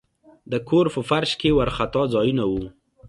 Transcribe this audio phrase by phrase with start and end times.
[0.51, 2.63] د کور په فرش کې وارخطا ځایونه وو.